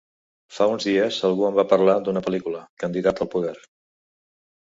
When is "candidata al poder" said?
2.85-3.53